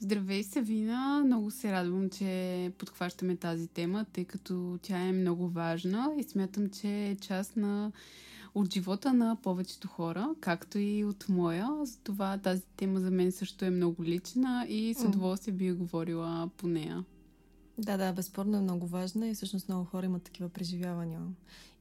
Здравей, 0.00 0.42
Савина! 0.42 1.22
Много 1.24 1.50
се 1.50 1.72
радвам, 1.72 2.10
че 2.10 2.72
подхващаме 2.78 3.36
тази 3.36 3.68
тема, 3.68 4.06
тъй 4.12 4.24
като 4.24 4.78
тя 4.82 4.98
е 4.98 5.12
много 5.12 5.48
важна 5.48 6.14
и 6.18 6.22
смятам, 6.22 6.70
че 6.70 6.88
е 6.88 7.16
част 7.16 7.56
на 7.56 7.92
от 8.54 8.74
живота 8.74 9.12
на 9.12 9.36
повечето 9.42 9.88
хора, 9.88 10.34
както 10.40 10.78
и 10.78 11.04
от 11.04 11.28
моя. 11.28 11.68
Затова 11.82 12.38
тази 12.38 12.62
тема 12.76 13.00
за 13.00 13.10
мен 13.10 13.32
също 13.32 13.64
е 13.64 13.70
много 13.70 14.04
лична 14.04 14.66
и 14.68 14.94
с 14.94 15.04
удоволствие 15.04 15.54
би 15.54 15.72
говорила 15.72 16.50
по 16.56 16.68
нея. 16.68 17.04
Да, 17.78 17.96
да, 17.96 18.12
безспорно 18.12 18.56
е 18.56 18.60
много 18.60 18.86
важна 18.86 19.28
и 19.28 19.34
всъщност 19.34 19.68
много 19.68 19.84
хора 19.84 20.06
имат 20.06 20.22
такива 20.22 20.48
преживявания. 20.48 21.20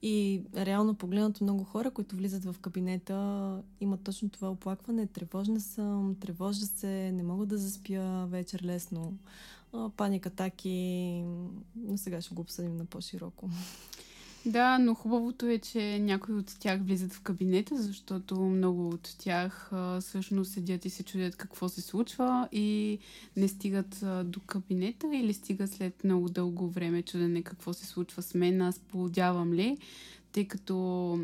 И 0.01 0.41
реално 0.55 0.95
погледнато 0.95 1.43
много 1.43 1.63
хора, 1.63 1.91
които 1.91 2.15
влизат 2.15 2.45
в 2.45 2.55
кабинета, 2.61 3.61
имат 3.81 4.03
точно 4.03 4.29
това 4.29 4.51
оплакване. 4.51 5.07
Тревожна 5.07 5.59
съм, 5.59 6.15
тревожа 6.19 6.65
се, 6.65 7.11
не 7.11 7.23
мога 7.23 7.45
да 7.45 7.57
заспя 7.57 8.27
вечер 8.29 8.61
лесно. 8.63 9.17
Паника, 9.97 10.29
атаки. 10.29 11.23
Но 11.75 11.97
сега 11.97 12.21
ще 12.21 12.35
го 12.35 12.41
обсъдим 12.41 12.77
на 12.77 12.85
по-широко. 12.85 13.49
Да, 14.47 14.79
но 14.79 14.93
хубавото 14.93 15.45
е, 15.45 15.57
че 15.57 15.99
някои 15.99 16.35
от 16.35 16.55
тях 16.59 16.81
влизат 16.81 17.13
в 17.13 17.21
кабинета, 17.21 17.77
защото 17.77 18.41
много 18.41 18.89
от 18.89 19.15
тях 19.19 19.69
а, 19.71 20.01
всъщност 20.01 20.51
седят 20.51 20.85
и 20.85 20.89
се 20.89 21.03
чудят 21.03 21.35
какво 21.35 21.69
се 21.69 21.81
случва 21.81 22.47
и 22.51 22.99
не 23.37 23.47
стигат 23.47 24.03
а, 24.03 24.23
до 24.23 24.39
кабинета 24.39 25.15
или 25.15 25.33
стигат 25.33 25.71
след 25.71 26.03
много 26.03 26.29
дълго 26.29 26.69
време 26.69 27.01
чудене 27.01 27.41
какво 27.41 27.73
се 27.73 27.85
случва 27.85 28.21
с 28.21 28.33
мен, 28.33 28.61
аз 28.61 28.79
полудявам 28.79 29.53
ли, 29.53 29.77
тъй 30.31 30.47
като 30.47 31.19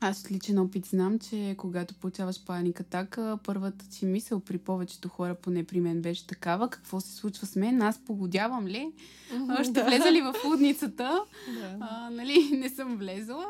аз 0.00 0.20
от 0.20 0.30
личен 0.30 0.58
опит 0.58 0.86
знам, 0.86 1.18
че 1.18 1.54
когато 1.58 1.94
получаваш 1.94 2.44
паник 2.44 2.80
атака, 2.80 3.38
първата 3.44 3.88
ти 3.88 4.06
мисъл 4.06 4.40
при 4.40 4.58
повечето 4.58 5.08
хора, 5.08 5.34
поне 5.34 5.64
при 5.64 5.80
мен 5.80 6.02
беше 6.02 6.26
такава, 6.26 6.70
какво 6.70 7.00
се 7.00 7.14
случва 7.14 7.46
с 7.46 7.56
мен, 7.56 7.82
аз 7.82 7.98
погодявам 7.98 8.66
ли, 8.66 8.92
mm-hmm, 9.32 9.62
ще 9.62 9.72
да. 9.72 9.84
влеза 9.84 10.12
ли 10.12 10.20
в 10.20 10.34
лудницата, 10.44 11.20
да. 11.60 11.76
а, 11.80 12.10
нали, 12.10 12.50
не 12.52 12.68
съм 12.68 12.96
влезла. 12.96 13.46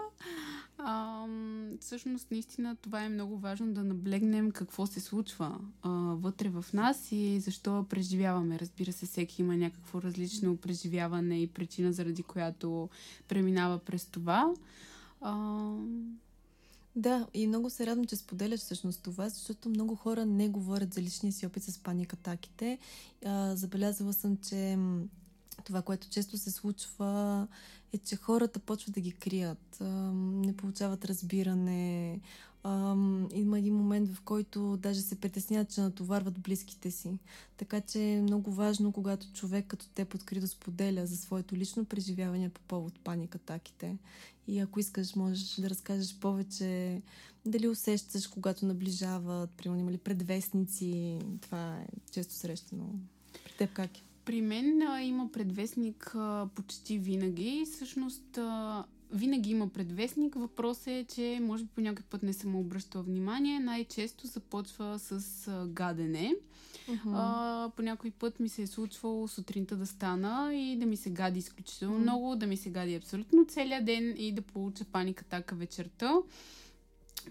А, 0.79 1.25
всъщност, 1.81 2.31
наистина, 2.31 2.77
това 2.77 3.03
е 3.03 3.09
много 3.09 3.39
важно 3.39 3.73
да 3.73 3.85
наблегнем 3.85 4.51
какво 4.51 4.87
се 4.87 5.01
случва 5.01 5.59
а, 5.83 5.91
вътре 6.15 6.49
в 6.49 6.65
нас 6.73 7.13
и 7.13 7.41
защо 7.41 7.87
преживяваме. 7.89 8.59
Разбира 8.59 8.93
се, 8.93 9.07
всеки 9.07 9.43
има 9.43 9.57
някакво 9.57 10.03
различно 10.03 10.57
преживяване 10.57 11.43
и 11.43 11.47
причина, 11.47 11.93
заради 11.93 12.23
която 12.23 12.89
преминава 13.29 13.79
през 13.79 14.07
това. 14.07 14.53
А, 15.21 15.71
да, 16.99 17.27
и 17.35 17.47
много 17.47 17.71
се 17.71 17.87
радвам, 17.87 18.05
че 18.05 18.17
споделяш 18.17 18.61
всъщност 18.61 19.03
това, 19.03 19.29
защото 19.29 19.69
много 19.69 19.95
хора 19.95 20.27
не 20.27 20.49
говорят 20.49 20.95
за 20.95 21.03
личния 21.03 21.33
си 21.33 21.47
опит 21.47 21.63
с 21.63 21.79
паникатаките. 21.79 22.79
забелязала 23.55 24.13
съм, 24.13 24.37
че 24.37 24.79
това, 25.69 25.83
което 25.83 26.09
често 26.09 26.39
се 26.39 26.51
случва, 26.51 27.47
е, 27.93 27.99
че 27.99 28.17
хората 28.17 28.59
почват 28.59 28.95
да 28.95 29.01
ги 29.01 29.13
крият, 29.13 29.79
не 30.15 30.57
получават 30.57 31.05
разбиране. 31.05 32.21
Има 33.35 33.59
един 33.59 33.75
момент, 33.75 34.09
в 34.09 34.21
който 34.21 34.77
даже 34.77 35.01
се 35.01 35.21
притесняват, 35.21 35.71
че 35.71 35.81
натоварват 35.81 36.41
близките 36.41 36.91
си. 36.91 37.19
Така 37.57 37.81
че 37.81 38.03
е 38.03 38.23
много 38.23 38.53
важно, 38.53 38.93
когато 38.93 39.33
човек 39.33 39.67
като 39.69 39.89
те 39.95 40.05
подкри 40.05 40.41
да 40.41 40.49
споделя 40.49 41.07
за 41.07 41.17
своето 41.17 41.57
лично 41.57 41.85
преживяване 41.85 42.49
по 42.49 42.61
повод 42.61 43.01
паникатаките. 43.05 43.99
И 44.47 44.59
ако 44.59 44.81
искаш, 44.81 45.15
можеш 45.15 45.55
да 45.55 45.71
разкажеш 45.71 46.19
повече 46.19 47.03
дали 47.47 47.69
усещаш, 47.69 48.27
когато 48.27 48.67
наближават, 48.67 49.51
примерно 49.51 49.81
има 49.81 49.93
ли 49.93 49.99
предвестници. 49.99 51.19
Това 51.41 51.77
е 51.77 51.87
често 52.11 52.35
срещано. 52.35 52.95
При 53.45 53.53
теб 53.53 53.73
как 53.73 53.99
е? 53.99 54.03
При 54.29 54.41
мен 54.41 54.83
а, 54.83 55.03
има 55.03 55.33
предвестник 55.33 56.13
а, 56.15 56.49
почти 56.55 56.99
винаги. 56.99 57.65
Всъщност 57.73 58.39
а, 58.39 58.85
винаги 59.13 59.51
има 59.51 59.69
предвестник. 59.69 60.35
Въпросът 60.35 60.87
е, 60.87 61.07
че 61.15 61.39
може 61.43 61.65
би 61.65 61.71
по 61.75 61.81
някой 61.81 62.05
път 62.11 62.23
не 62.23 62.33
съм 62.33 62.57
обръщала 62.57 63.05
внимание. 63.05 63.61
Най-често 63.61 64.27
започва 64.27 64.99
с 64.99 65.49
а, 65.49 65.67
гадене. 65.67 66.35
Uh-huh. 66.89 67.13
А, 67.15 67.71
по 67.77 67.83
някой 67.83 68.11
път 68.11 68.41
ми 68.41 68.49
се 68.49 68.63
е 68.63 68.67
случвало 68.67 69.29
сутринта 69.29 69.77
да 69.77 69.87
стана 69.87 70.55
и 70.55 70.77
да 70.77 70.87
ми 70.87 70.97
се 70.97 71.11
гади 71.11 71.39
изключително 71.39 71.97
uh-huh. 71.97 72.03
много, 72.03 72.37
да 72.37 72.47
ми 72.47 72.57
се 72.57 72.71
гади 72.71 72.95
абсолютно 72.95 73.47
целият 73.49 73.85
ден 73.85 74.15
и 74.19 74.33
да 74.33 74.43
получа 74.43 74.85
паника 74.85 75.25
така 75.25 75.55
вечерта. 75.55 76.15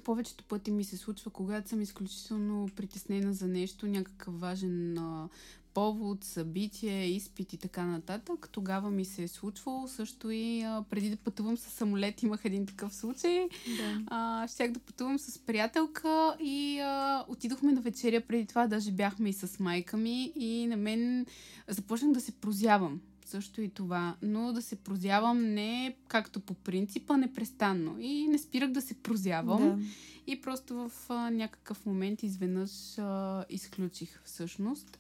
Повечето 0.03 0.44
пъти 0.44 0.72
ми 0.72 0.84
се 0.84 0.97
случва, 0.97 1.31
когато 1.31 1.69
съм 1.69 1.81
изключително 1.81 2.69
притеснена 2.75 3.34
за 3.34 3.47
нещо, 3.47 3.88
някакъв 3.88 4.40
важен 4.40 4.97
а, 4.97 5.30
повод, 5.77 6.23
събитие, 6.23 7.05
изпит 7.05 7.53
и 7.53 7.57
така 7.57 7.85
нататък. 7.85 8.49
Тогава 8.51 8.91
ми 8.91 9.05
се 9.05 9.23
е 9.23 9.27
случвало 9.27 9.88
също 9.88 10.29
и 10.31 10.61
а, 10.61 10.83
преди 10.89 11.09
да 11.09 11.17
пътувам 11.17 11.57
с 11.57 11.61
самолет 11.61 12.23
имах 12.23 12.45
един 12.45 12.65
такъв 12.65 12.95
случай. 12.95 13.49
Да. 13.77 14.01
А, 14.07 14.47
щях 14.47 14.71
да 14.71 14.79
пътувам 14.79 15.19
с 15.19 15.39
приятелка 15.39 16.38
и 16.39 16.79
а, 16.79 17.25
отидохме 17.27 17.71
на 17.71 17.81
вечеря 17.81 18.21
преди 18.21 18.45
това, 18.45 18.67
даже 18.67 18.91
бяхме 18.91 19.29
и 19.29 19.33
с 19.33 19.59
майка 19.59 19.97
ми 19.97 20.31
и 20.35 20.67
на 20.67 20.77
мен 20.77 21.25
започнах 21.67 22.11
да 22.11 22.21
се 22.21 22.31
прозявам 22.31 23.01
също 23.25 23.61
и 23.61 23.69
това, 23.69 24.15
но 24.21 24.53
да 24.53 24.61
се 24.61 24.75
прозявам 24.75 25.53
не 25.53 25.95
както 26.07 26.39
по 26.39 26.53
принципа, 26.53 27.17
непрестанно. 27.17 27.95
И 27.99 28.27
не 28.27 28.38
спирах 28.38 28.71
да 28.71 28.81
се 28.81 28.94
прозявам. 28.94 29.79
Да. 29.79 29.85
И 30.27 30.41
просто 30.41 30.75
в 30.75 30.91
а, 31.09 31.29
някакъв 31.29 31.85
момент 31.85 32.23
изведнъж 32.23 32.97
а, 32.97 33.45
изключих 33.49 34.21
всъщност. 34.25 34.97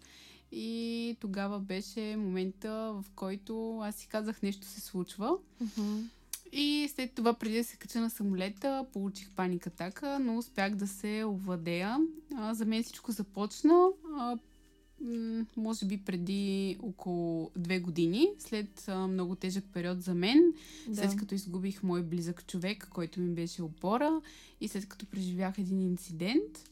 И 0.51 1.17
тогава 1.19 1.59
беше 1.59 2.15
момента, 2.17 2.69
в 2.69 3.05
който 3.15 3.79
аз 3.79 3.95
си 3.95 4.07
казах 4.07 4.41
нещо 4.41 4.67
се 4.67 4.81
случва. 4.81 5.37
Uh-huh. 5.63 6.03
И 6.51 6.89
след 6.95 7.13
това, 7.13 7.33
преди 7.33 7.57
да 7.57 7.63
се 7.63 7.77
кача 7.77 7.99
на 7.99 8.09
самолета, 8.09 8.85
получих 8.93 9.31
паника 9.31 9.69
атака, 9.69 10.19
но 10.19 10.37
успях 10.37 10.75
да 10.75 10.87
се 10.87 11.23
овладея. 11.27 11.97
А, 12.35 12.53
за 12.53 12.65
мен 12.65 12.83
всичко 12.83 13.11
започна. 13.11 13.87
А, 14.17 14.37
може 15.57 15.85
би 15.85 15.97
преди 15.97 16.77
около 16.81 17.51
две 17.55 17.79
години, 17.79 18.27
след 18.39 18.87
а, 18.87 19.07
много 19.07 19.35
тежък 19.35 19.63
период 19.73 20.01
за 20.01 20.13
мен, 20.13 20.53
да. 20.87 20.95
след 20.95 21.15
като 21.15 21.35
изгубих 21.35 21.83
мой 21.83 22.03
близък 22.03 22.47
човек, 22.47 22.87
който 22.89 23.19
ми 23.19 23.33
беше 23.33 23.63
опора 23.63 24.21
и 24.61 24.67
след 24.67 24.89
като 24.89 25.05
преживях 25.05 25.57
един 25.57 25.81
инцидент, 25.81 26.69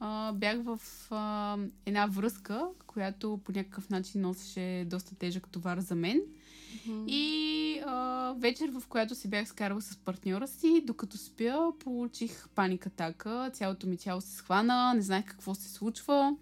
а, 0.00 0.32
бях 0.32 0.62
в 0.62 0.80
а, 1.10 1.56
една 1.86 2.06
връзка, 2.06 2.66
която 2.86 3.40
по 3.44 3.52
някакъв 3.52 3.90
начин 3.90 4.20
носеше 4.20 4.84
доста 4.86 5.14
тежък 5.14 5.48
товар 5.48 5.78
за 5.78 5.94
мен. 5.94 6.20
Mm-hmm. 6.20 7.06
И 7.06 7.80
а, 7.86 8.34
вечер, 8.38 8.70
в 8.70 8.82
която 8.88 9.14
се 9.14 9.28
бях 9.28 9.48
скарала 9.48 9.82
с 9.82 9.96
партньора 9.96 10.48
си, 10.48 10.82
докато 10.86 11.18
спя, 11.18 11.72
получих 11.78 12.48
паника 12.48 12.88
атака. 12.88 13.50
Цялото 13.52 13.86
ми 13.86 13.96
тяло 13.96 14.20
се 14.20 14.36
схвана, 14.36 14.94
не 14.94 15.02
знаех 15.02 15.24
какво 15.24 15.54
се 15.54 15.68
случва 15.68 16.36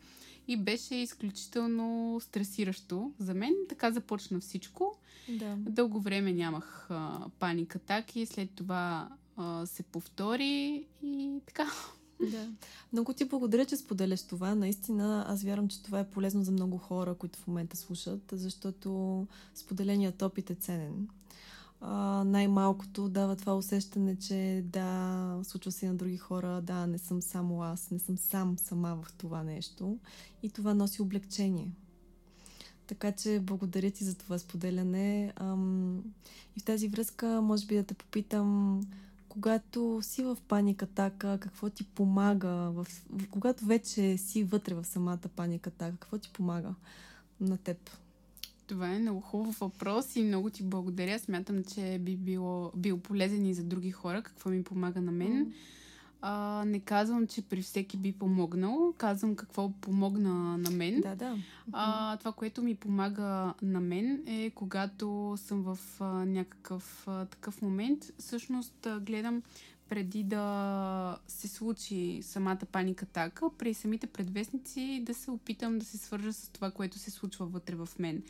и 0.48 0.56
беше 0.56 0.94
изключително 0.94 2.18
стресиращо 2.20 3.12
за 3.18 3.34
мен. 3.34 3.54
Така 3.68 3.90
започна 3.90 4.40
всичко. 4.40 4.98
Да. 5.28 5.56
Дълго 5.58 6.00
време 6.00 6.32
нямах 6.32 6.86
а, 6.90 7.20
паник 7.38 7.76
атаки, 7.76 8.26
след 8.26 8.50
това 8.50 9.08
а, 9.36 9.66
се 9.66 9.82
повтори 9.82 10.86
и 11.02 11.40
така. 11.46 11.66
Да. 12.30 12.48
Много 12.92 13.12
ти 13.12 13.24
благодаря, 13.24 13.64
че 13.64 13.76
споделяш 13.76 14.22
това. 14.22 14.54
Наистина, 14.54 15.24
аз 15.28 15.42
вярвам, 15.42 15.68
че 15.68 15.82
това 15.82 16.00
е 16.00 16.10
полезно 16.10 16.44
за 16.44 16.52
много 16.52 16.78
хора, 16.78 17.14
които 17.14 17.38
в 17.38 17.46
момента 17.46 17.76
слушат, 17.76 18.22
защото 18.32 19.26
споделеният 19.54 20.22
опит 20.22 20.50
е 20.50 20.54
ценен 20.54 21.08
а, 21.82 22.24
най-малкото 22.24 23.08
дава 23.08 23.36
това 23.36 23.56
усещане, 23.56 24.16
че 24.16 24.64
да, 24.66 25.38
случва 25.42 25.72
се 25.72 25.88
на 25.88 25.94
други 25.94 26.16
хора, 26.16 26.60
да, 26.62 26.86
не 26.86 26.98
съм 26.98 27.22
само 27.22 27.62
аз, 27.62 27.90
не 27.90 27.98
съм 27.98 28.18
сам 28.18 28.58
сама 28.58 28.96
в 29.02 29.12
това 29.12 29.42
нещо. 29.42 29.98
И 30.42 30.50
това 30.50 30.74
носи 30.74 31.02
облегчение. 31.02 31.70
Така 32.86 33.12
че 33.12 33.40
благодаря 33.40 33.90
ти 33.90 34.04
за 34.04 34.14
това 34.14 34.38
споделяне. 34.38 35.32
Ам, 35.36 35.98
и 36.56 36.60
в 36.60 36.64
тази 36.64 36.88
връзка, 36.88 37.40
може 37.42 37.66
би 37.66 37.76
да 37.76 37.82
те 37.82 37.94
попитам, 37.94 38.80
когато 39.32 39.98
си 40.02 40.22
в 40.22 40.38
паника 40.48 40.84
атака, 40.84 41.38
какво 41.40 41.70
ти 41.70 41.84
помага? 41.84 42.48
В, 42.48 42.86
когато 43.30 43.64
вече 43.64 44.18
си 44.18 44.44
вътре 44.44 44.74
в 44.74 44.84
самата 44.84 45.18
паника 45.36 45.70
атака, 45.70 45.96
какво 45.96 46.18
ти 46.18 46.30
помага 46.32 46.74
на 47.40 47.56
теб? 47.58 47.90
Това 48.66 48.94
е 48.94 48.98
много 48.98 49.20
хубав 49.20 49.58
въпрос 49.58 50.16
и 50.16 50.22
много 50.22 50.50
ти 50.50 50.62
благодаря. 50.62 51.18
Смятам, 51.18 51.64
че 51.64 51.98
би 51.98 52.16
било, 52.16 52.72
бил 52.76 52.98
полезен 52.98 53.46
и 53.46 53.54
за 53.54 53.62
други 53.62 53.90
хора. 53.90 54.22
Какво 54.22 54.50
ми 54.50 54.64
помага 54.64 55.00
на 55.00 55.12
мен? 55.12 55.46
Mm. 55.46 55.52
А, 56.24 56.64
не 56.66 56.80
казвам, 56.80 57.26
че 57.26 57.42
при 57.42 57.62
всеки 57.62 57.96
би 57.96 58.12
помогнал. 58.12 58.94
Казвам 58.98 59.36
какво 59.36 59.72
помогна 59.80 60.58
на 60.58 60.70
мен. 60.70 61.00
Да, 61.00 61.14
да. 61.16 61.38
А, 61.72 62.16
това, 62.16 62.32
което 62.32 62.62
ми 62.62 62.74
помага 62.74 63.54
на 63.62 63.80
мен 63.80 64.22
е 64.26 64.50
когато 64.50 65.34
съм 65.36 65.62
в 65.62 65.78
а, 66.00 66.04
някакъв 66.24 67.08
а, 67.08 67.24
такъв 67.24 67.62
момент. 67.62 68.04
Всъщност 68.18 68.86
а, 68.86 69.00
гледам 69.00 69.42
преди 69.88 70.22
да 70.22 71.18
се 71.26 71.48
случи 71.48 72.20
самата 72.22 72.58
паника 72.72 73.04
атака, 73.04 73.50
при 73.58 73.74
самите 73.74 74.06
предвестници 74.06 75.02
да 75.06 75.14
се 75.14 75.30
опитам 75.30 75.78
да 75.78 75.84
се 75.84 75.98
свържа 75.98 76.32
с 76.32 76.48
това, 76.48 76.70
което 76.70 76.98
се 76.98 77.10
случва 77.10 77.46
вътре 77.46 77.74
в 77.74 77.88
мен. 77.98 78.22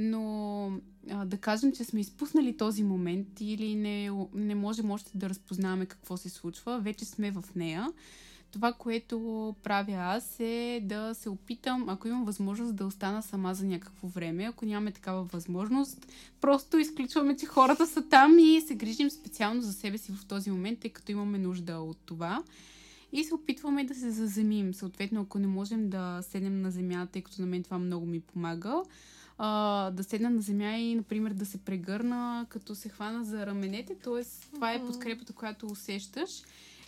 Но 0.00 0.72
а, 1.10 1.24
да 1.24 1.36
кажем, 1.36 1.72
че 1.72 1.84
сме 1.84 2.00
изпуснали 2.00 2.56
този 2.56 2.82
момент 2.82 3.40
или 3.40 3.74
не, 3.74 4.10
не 4.34 4.54
можем 4.54 4.90
още 4.90 5.10
да 5.14 5.28
разпознаваме 5.28 5.86
какво 5.86 6.16
се 6.16 6.28
случва, 6.28 6.80
вече 6.80 7.04
сме 7.04 7.30
в 7.30 7.44
нея. 7.56 7.92
Това, 8.50 8.72
което 8.72 9.54
правя 9.62 9.96
аз 9.96 10.40
е 10.40 10.80
да 10.82 11.14
се 11.14 11.28
опитам, 11.28 11.88
ако 11.88 12.08
имам 12.08 12.24
възможност 12.24 12.76
да 12.76 12.86
остана 12.86 13.22
сама 13.22 13.54
за 13.54 13.66
някакво 13.66 14.08
време. 14.08 14.44
Ако 14.44 14.66
нямаме 14.66 14.92
такава 14.92 15.22
възможност, 15.22 16.06
просто 16.40 16.78
изключваме, 16.78 17.36
че 17.36 17.46
хората 17.46 17.86
са 17.86 18.08
там 18.08 18.38
и 18.38 18.60
се 18.60 18.74
грижим 18.74 19.10
специално 19.10 19.60
за 19.60 19.72
себе 19.72 19.98
си 19.98 20.12
в 20.12 20.26
този 20.26 20.50
момент, 20.50 20.78
тъй 20.78 20.90
като 20.90 21.12
имаме 21.12 21.38
нужда 21.38 21.78
от 21.78 21.98
това. 22.06 22.42
И 23.12 23.24
се 23.24 23.34
опитваме 23.34 23.84
да 23.84 23.94
се 23.94 24.10
заземим. 24.10 24.74
Съответно, 24.74 25.20
ако 25.20 25.38
не 25.38 25.46
можем 25.46 25.90
да 25.90 26.22
седнем 26.22 26.60
на 26.60 26.70
земята, 26.70 27.12
тъй 27.12 27.22
като 27.22 27.40
на 27.40 27.46
мен 27.46 27.62
това 27.62 27.78
много 27.78 28.06
ми 28.06 28.20
помага, 28.20 28.82
а, 29.38 29.90
да 29.90 30.04
седна 30.04 30.30
на 30.30 30.40
земя 30.40 30.76
и, 30.76 30.94
например, 30.94 31.32
да 31.32 31.46
се 31.46 31.58
прегърна, 31.58 32.46
като 32.48 32.74
се 32.74 32.88
хвана 32.88 33.24
за 33.24 33.46
раменете. 33.46 33.96
Тоест, 34.04 34.48
това 34.54 34.72
е 34.72 34.86
подкрепата, 34.86 35.32
която 35.32 35.66
усещаш 35.66 36.30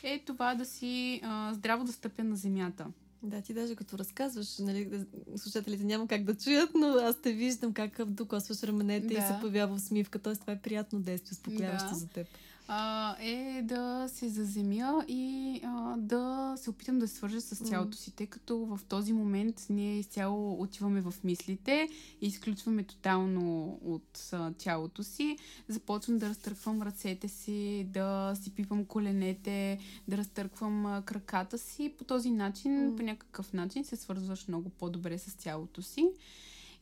е 0.02 0.22
това 0.26 0.54
да 0.54 0.64
си 0.64 1.20
а, 1.24 1.54
здраво 1.54 1.84
да 1.84 1.92
стъпя 1.92 2.24
на 2.24 2.36
земята. 2.36 2.86
Да, 3.22 3.40
ти 3.40 3.54
даже 3.54 3.74
като 3.74 3.98
разказваш, 3.98 4.58
нали, 4.58 5.04
слушателите 5.36 5.84
няма 5.84 6.06
как 6.06 6.24
да 6.24 6.34
чуят, 6.34 6.70
но 6.74 6.86
аз 6.86 7.16
те 7.22 7.32
виждам 7.32 7.72
как 7.72 8.04
докосваш 8.04 8.62
раменете 8.62 9.06
да. 9.06 9.14
и 9.14 9.16
се 9.16 9.36
появява 9.40 9.74
усмивка. 9.74 10.18
Тоест 10.18 10.40
това 10.40 10.52
е 10.52 10.60
приятно 10.60 11.00
действие, 11.00 11.32
успокояващо 11.32 11.88
да. 11.88 11.94
за 11.94 12.08
теб 12.08 12.26
а, 12.72 13.16
е 13.20 13.62
да 13.62 14.04
се 14.08 14.28
заземя 14.28 15.04
и 15.08 15.60
а, 15.64 15.96
да 15.96 16.54
се 16.56 16.70
опитам 16.70 16.98
да 16.98 17.08
се 17.08 17.14
свържа 17.14 17.40
с 17.40 17.56
цялото 17.56 17.96
си, 17.96 18.10
тъй 18.10 18.26
като 18.26 18.58
в 18.58 18.80
този 18.88 19.12
момент 19.12 19.66
ние 19.70 19.98
изцяло 19.98 20.62
отиваме 20.62 21.00
в 21.00 21.14
мислите 21.24 21.88
и 22.20 22.26
изключваме 22.26 22.82
тотално 22.82 23.78
от 23.84 24.28
а, 24.32 24.52
тялото 24.58 25.02
си. 25.02 25.36
Започвам 25.68 26.18
да 26.18 26.28
разтърквам 26.28 26.82
ръцете 26.82 27.28
си, 27.28 27.86
да 27.88 28.34
си 28.42 28.54
пипам 28.54 28.84
коленете, 28.84 29.78
да 30.08 30.16
разтърквам 30.16 30.86
а, 30.86 31.02
краката 31.02 31.58
си. 31.58 31.94
По 31.98 32.04
този 32.04 32.30
начин, 32.30 32.72
mm. 32.72 32.96
по 32.96 33.02
някакъв 33.02 33.52
начин 33.52 33.84
се 33.84 33.96
свързваш 33.96 34.48
много 34.48 34.68
по-добре 34.68 35.18
с 35.18 35.36
тялото 35.36 35.82
си 35.82 36.08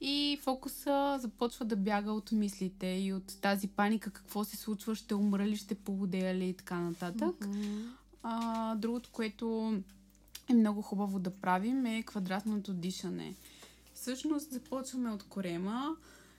и 0.00 0.38
фокуса 0.42 1.18
започва 1.20 1.64
да 1.64 1.76
бяга 1.76 2.12
от 2.12 2.32
мислите 2.32 2.86
и 2.86 3.12
от 3.12 3.40
тази 3.40 3.68
паника, 3.68 4.10
какво 4.10 4.44
се 4.44 4.56
случва, 4.56 4.94
ще 4.94 5.14
умра 5.14 5.46
ли, 5.46 5.56
ще 5.56 5.74
погодея 5.74 6.34
ли 6.34 6.48
и 6.48 6.54
така 6.54 6.80
нататък. 6.80 7.36
Mm-hmm. 7.40 7.90
А, 8.22 8.74
другото, 8.74 9.10
което 9.12 9.74
е 10.50 10.54
много 10.54 10.82
хубаво 10.82 11.18
да 11.18 11.30
правим 11.30 11.86
е 11.86 12.02
квадратното 12.02 12.74
дишане. 12.74 13.34
Всъщност 13.94 14.50
започваме 14.50 15.10
от 15.10 15.22
корема 15.22 15.96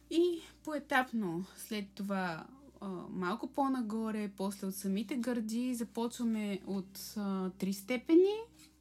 и 0.10 0.42
поетапно 0.64 1.46
след 1.58 1.86
това 1.96 2.46
малко 3.10 3.48
по-нагоре, 3.48 4.32
после 4.38 4.68
от 4.68 4.76
самите 4.76 5.16
гърди 5.16 5.76
започваме 5.76 6.60
от 6.68 7.14
а, 7.18 7.50
три 7.50 7.74
степени 7.74 8.34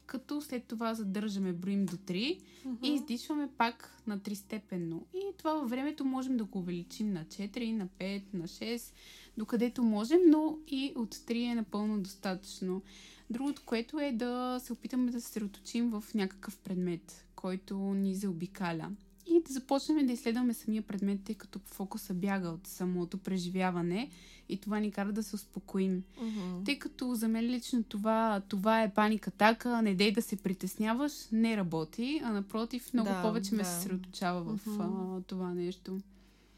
като 0.09 0.41
след 0.41 0.63
това 0.63 0.93
задържаме, 0.93 1.53
броим 1.53 1.85
до 1.85 1.93
3 1.93 2.39
uh-huh. 2.39 2.77
и 2.83 2.93
издишваме 2.93 3.49
пак 3.57 4.01
на 4.07 4.19
3 4.19 4.33
степенно. 4.33 5.05
И 5.13 5.21
това 5.37 5.53
във 5.53 5.69
времето 5.69 6.05
можем 6.05 6.37
да 6.37 6.43
го 6.45 6.59
увеличим 6.59 7.13
на 7.13 7.25
4, 7.25 7.71
на 7.71 7.87
5, 7.87 8.23
на 8.33 8.47
6, 8.47 8.93
докъдето 9.37 9.83
можем, 9.83 10.19
но 10.27 10.57
и 10.67 10.93
от 10.95 11.15
3 11.15 11.51
е 11.51 11.55
напълно 11.55 11.99
достатъчно. 11.99 12.81
Другото, 13.29 13.61
което 13.65 13.99
е 13.99 14.11
да 14.11 14.59
се 14.63 14.73
опитаме 14.73 15.11
да 15.11 15.21
се 15.21 15.27
съсредоточим 15.27 15.89
в 15.89 16.03
някакъв 16.13 16.57
предмет, 16.57 17.25
който 17.35 17.77
ни 17.77 18.15
заобикаля 18.15 18.91
и 19.39 19.43
да 19.47 19.53
започнем 19.53 20.07
да 20.07 20.13
изследваме 20.13 20.53
самия 20.53 20.81
предмет, 20.81 21.19
тъй 21.23 21.35
като 21.35 21.59
фокуса 21.65 22.13
бяга 22.13 22.49
от 22.49 22.67
самото 22.67 23.17
преживяване 23.17 24.09
и 24.49 24.57
това 24.57 24.79
ни 24.79 24.91
кара 24.91 25.11
да 25.11 25.23
се 25.23 25.35
успокоим. 25.35 26.03
Uh-huh. 26.21 26.65
Тъй 26.65 26.79
като 26.79 27.15
за 27.15 27.27
мен 27.27 27.45
лично 27.45 27.83
това, 27.83 28.41
това 28.47 28.83
е 28.83 28.93
паника 28.93 29.31
така, 29.31 29.81
не 29.81 29.95
дей 29.95 30.11
да 30.11 30.21
се 30.21 30.35
притесняваш, 30.35 31.13
не 31.31 31.57
работи, 31.57 32.21
а 32.23 32.31
напротив 32.31 32.93
много 32.93 33.09
да, 33.09 33.21
повече 33.21 33.49
да. 33.49 33.55
ме 33.55 33.63
се 33.63 33.71
съсредоточава 33.71 34.43
в 34.43 34.65
uh-huh. 34.65 35.17
а, 35.17 35.21
това 35.21 35.53
нещо. 35.53 35.99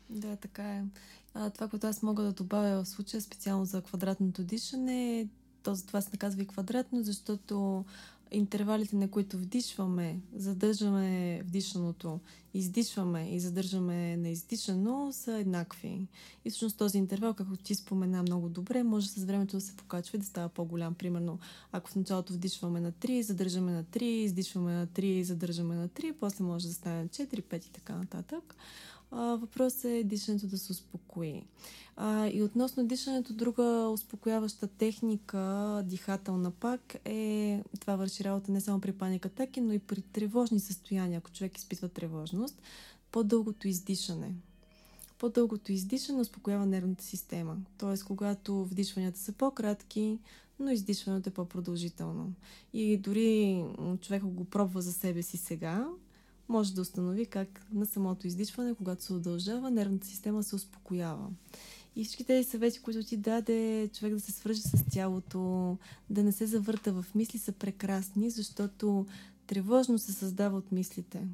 Да, 0.10 0.36
така 0.36 0.64
е. 0.64 0.84
А, 1.34 1.50
това, 1.50 1.68
което 1.68 1.88
аз 1.88 2.04
мога 2.04 2.24
да 2.24 2.32
добавя 2.32 2.84
в 2.84 2.88
случая 2.88 3.22
специално 3.22 3.66
за 3.66 3.82
квадратното 3.82 4.44
дишане, 4.44 5.28
то 5.64 5.76
за 5.76 5.86
това 5.86 6.02
се 6.02 6.10
наказва 6.14 6.42
и 6.42 6.48
квадратно, 6.48 7.04
защото 7.04 7.86
интервалите, 8.32 8.96
на 8.96 9.08
които 9.08 9.38
вдишваме, 9.38 10.20
задържаме 10.36 11.42
вдишаното, 11.44 12.20
издишваме 12.54 13.30
и 13.32 13.40
задържаме 13.40 14.18
на 14.18 14.30
издишано, 14.30 15.10
са 15.14 15.34
еднакви. 15.34 16.08
И 16.46 16.50
всъщност 16.50 16.78
този 16.78 16.98
интервал, 16.98 17.34
както 17.34 17.58
ти 17.58 17.76
спомена 17.76 18.22
много 18.22 18.50
добре, 18.50 18.84
може 18.84 19.08
с 19.08 19.24
времето 19.24 19.58
да 19.58 19.62
се 19.62 19.76
покачва 19.76 20.18
и 20.18 20.20
да 20.20 20.26
става 20.26 20.50
по-голям. 20.50 20.94
Примерно, 20.94 21.40
ако 21.72 21.90
в 21.90 21.96
началото 21.96 22.34
вдишваме 22.34 22.80
на 22.80 22.92
3, 22.92 23.22
задържаме 23.22 23.72
на 23.72 23.84
3, 23.84 24.02
издишваме 24.02 24.74
на 24.74 24.88
3, 24.88 25.22
задържаме 25.22 25.76
на 25.76 25.90
3, 25.90 26.14
после 26.20 26.44
може 26.44 26.68
да 26.68 26.74
стане 26.74 27.02
на 27.02 27.08
4, 27.08 27.42
5 27.42 27.68
и 27.68 27.72
така 27.72 27.96
нататък. 27.96 28.56
Въпросът 29.12 29.86
е 29.86 30.04
дишането 30.04 30.48
да 30.48 30.58
се 30.58 30.72
успокои. 30.72 31.44
А, 31.96 32.28
и 32.28 32.44
относно 32.44 32.88
дишането, 32.88 33.34
друга 33.34 33.90
успокояваща 33.94 34.68
техника, 34.68 35.84
дихателна 35.86 36.52
пак, 36.52 36.96
е 37.06 37.64
това 37.80 37.96
върши 37.96 38.24
работа 38.24 38.52
не 38.52 38.62
само 38.62 38.82
при 38.82 38.92
паника 38.92 39.28
атаки, 39.28 39.62
но 39.62 39.74
и 39.74 39.80
при 39.80 40.02
тревожни 40.02 40.60
състояния, 40.60 41.18
ако 41.18 41.32
човек 41.32 41.58
изпитва 41.58 41.90
тревожност, 41.90 42.62
по-дългото 43.12 43.68
издишане. 43.68 44.36
По-дългото 45.20 45.72
издишане 45.72 46.22
успокоява 46.22 46.66
нервната 46.66 47.04
система. 47.04 47.58
Тоест, 47.78 48.04
когато 48.04 48.66
вдишванията 48.66 49.20
са 49.20 49.32
по-кратки, 49.32 50.20
но 50.60 50.72
издишването 50.72 51.30
е 51.30 51.34
по-продължително. 51.34 52.34
И 52.74 52.98
дори 52.98 53.64
човек 54.02 54.24
го 54.24 54.46
пробва 54.46 54.82
за 54.82 54.94
себе 54.94 55.24
си 55.24 55.38
сега, 55.38 55.88
може 56.52 56.74
да 56.74 56.82
установи 56.82 57.26
как 57.26 57.66
на 57.74 57.86
самото 57.86 58.28
издишване, 58.28 58.76
когато 58.76 59.04
се 59.04 59.14
удължава, 59.14 59.72
нервната 59.72 60.08
система 60.08 60.44
се 60.44 60.56
успокоява. 60.56 61.28
И 61.96 62.04
всички 62.04 62.24
тези 62.24 62.50
съвети, 62.50 62.82
които 62.82 63.04
ти 63.04 63.18
даде 63.18 63.90
човек 63.94 64.14
да 64.14 64.20
се 64.20 64.32
свържи 64.32 64.62
с 64.62 64.84
тялото, 64.92 65.78
да 66.10 66.24
не 66.24 66.32
се 66.32 66.46
завърта 66.46 66.94
в 66.94 67.06
мисли, 67.16 67.40
са 67.40 67.52
прекрасни, 67.52 68.30
защото 68.30 69.06
тревожно 69.48 70.00
се 70.00 70.14
създава 70.14 70.58
от 70.58 70.72
мислите. 70.72 71.28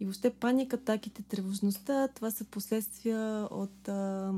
И 0.00 0.04
въобще 0.04 0.30
паника, 0.30 0.76
атаките, 0.76 1.22
тревожността, 1.22 2.08
това 2.08 2.30
са 2.30 2.44
последствия 2.44 3.48
от 3.50 3.88
а, 3.88 4.32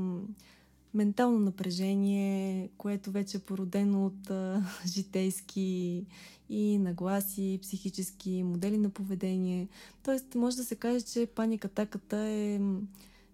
ментално 0.93 1.39
напрежение, 1.39 2.69
което 2.77 3.11
вече 3.11 3.37
е 3.37 3.39
породено 3.39 4.05
от 4.05 4.29
а, 4.29 4.65
житейски 4.85 6.05
и 6.49 6.77
нагласи, 6.77 7.59
психически 7.61 8.43
модели 8.43 8.77
на 8.77 8.89
поведение. 8.89 9.67
Тоест, 10.03 10.35
може 10.35 10.57
да 10.57 10.63
се 10.63 10.75
каже, 10.75 11.01
че 11.01 11.25
паника, 11.25 11.67
атаката 11.67 12.17
е 12.17 12.59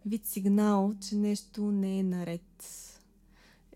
вид 0.05 0.25
сигнал, 0.25 0.93
че 1.07 1.15
нещо 1.15 1.71
не 1.71 1.99
е 1.99 2.03
наред. 2.03 2.41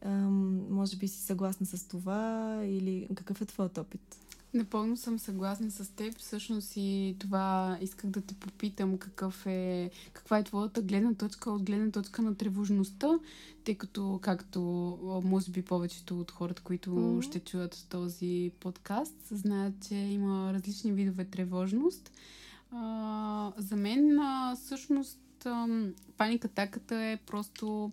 Ам, 0.01 0.65
може 0.69 0.98
би 0.98 1.07
си 1.07 1.21
съгласна 1.21 1.65
с 1.65 1.88
това 1.88 2.59
или 2.63 3.07
какъв 3.15 3.41
е 3.41 3.45
твоят 3.45 3.77
опит? 3.77 4.17
Напълно 4.53 4.97
съм 4.97 5.19
съгласна 5.19 5.71
с 5.71 5.95
теб. 5.95 6.17
Всъщност 6.17 6.73
и 6.75 7.15
това 7.19 7.77
исках 7.81 8.09
да 8.09 8.21
те 8.21 8.33
попитам 8.33 8.97
какъв 8.97 9.45
е, 9.45 9.91
каква 10.13 10.37
е 10.37 10.43
твоята 10.43 10.81
гледна 10.81 11.13
точка 11.13 11.51
от 11.51 11.63
гледна 11.63 11.91
точка 11.91 12.21
на 12.21 12.35
тревожността, 12.35 13.19
тъй 13.63 13.75
като, 13.75 14.19
както 14.21 14.61
може 15.23 15.51
би 15.51 15.61
повечето 15.61 16.19
от 16.19 16.31
хората, 16.31 16.61
които 16.61 16.89
mm-hmm. 16.89 17.21
ще 17.21 17.39
чуят 17.39 17.85
този 17.89 18.51
подкаст, 18.59 19.15
знаят, 19.31 19.73
че 19.87 19.95
има 19.95 20.53
различни 20.53 20.91
видове 20.91 21.25
тревожност. 21.25 22.11
А, 22.71 23.51
за 23.57 23.75
мен 23.75 24.19
а, 24.19 24.55
всъщност 24.55 25.19
паникатаката 26.17 26.95
е 26.95 27.17
просто 27.17 27.91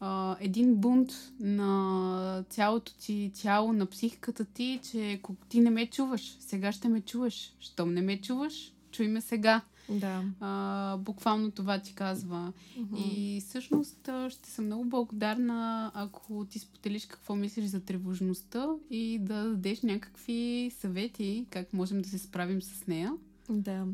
а, 0.00 0.36
един 0.40 0.74
бунт 0.74 1.12
на 1.40 2.44
цялото 2.48 2.94
ти 2.94 3.30
тяло, 3.34 3.72
на 3.72 3.86
психиката 3.86 4.44
ти, 4.44 4.80
че 4.90 5.20
ти 5.48 5.60
не 5.60 5.70
ме 5.70 5.86
чуваш, 5.86 6.36
сега 6.40 6.72
ще 6.72 6.88
ме 6.88 7.00
чуваш. 7.00 7.52
Щом 7.60 7.94
не 7.94 8.02
ме 8.02 8.20
чуваш, 8.20 8.72
чуй 8.90 9.08
ме 9.08 9.20
сега. 9.20 9.62
Да. 9.88 10.24
А, 10.40 10.96
буквално 10.96 11.50
това 11.50 11.78
ти 11.78 11.94
казва. 11.94 12.52
Uh-huh. 12.78 12.98
И 12.98 13.40
всъщност 13.40 14.08
ще 14.28 14.50
съм 14.50 14.66
много 14.66 14.84
благодарна, 14.84 15.90
ако 15.94 16.44
ти 16.44 16.58
споделиш 16.58 17.06
какво 17.06 17.36
мислиш 17.36 17.64
за 17.64 17.80
тревожността 17.80 18.68
и 18.90 19.18
да 19.20 19.44
дадеш 19.44 19.80
някакви 19.82 20.72
съвети, 20.78 21.46
как 21.50 21.72
можем 21.72 22.02
да 22.02 22.08
се 22.08 22.18
справим 22.18 22.62
с 22.62 22.86
нея. 22.86 23.12
Да. 23.48 23.86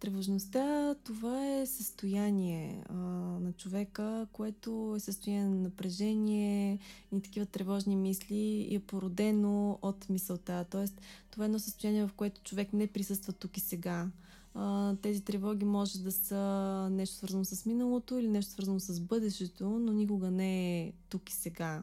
Тревожността, 0.00 0.94
това 1.04 1.46
е 1.46 1.66
състояние 1.66 2.84
а, 2.88 2.94
на 3.40 3.52
човека, 3.52 4.26
което 4.32 4.94
е 4.96 5.00
състояние 5.00 5.48
на 5.48 5.56
напрежение 5.56 6.78
и 7.12 7.20
такива 7.20 7.46
тревожни 7.46 7.96
мисли 7.96 8.36
и 8.70 8.74
е 8.74 8.80
породено 8.80 9.78
от 9.82 10.08
мисълта. 10.08 10.64
Тоест, 10.70 11.00
това 11.30 11.44
е 11.44 11.46
едно 11.46 11.58
състояние, 11.58 12.06
в 12.06 12.12
което 12.16 12.42
човек 12.42 12.72
не 12.72 12.86
присъства 12.86 13.32
тук 13.32 13.56
и 13.56 13.60
сега. 13.60 14.08
А, 14.54 14.94
тези 15.02 15.20
тревоги 15.20 15.64
може 15.64 15.98
да 15.98 16.12
са 16.12 16.88
нещо 16.92 17.16
свързано 17.16 17.44
с 17.44 17.66
миналото 17.66 18.18
или 18.18 18.28
нещо 18.28 18.52
свързано 18.52 18.80
с 18.80 19.00
бъдещето, 19.00 19.68
но 19.68 19.92
никога 19.92 20.30
не 20.30 20.80
е 20.80 20.92
тук 21.08 21.30
и 21.30 21.34
сега. 21.34 21.82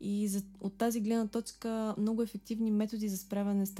И 0.00 0.28
за, 0.28 0.42
от 0.60 0.74
тази 0.74 1.00
гледна 1.00 1.26
точка 1.26 1.94
много 1.98 2.22
ефективни 2.22 2.70
методи 2.70 3.08
за 3.08 3.16
справяне 3.16 3.66
с 3.66 3.74